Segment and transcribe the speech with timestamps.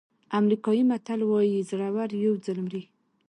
[0.39, 2.83] امریکایي متل وایي زړور یو ځل مري.